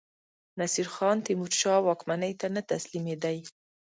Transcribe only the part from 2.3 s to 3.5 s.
ته نه تسلیمېدی.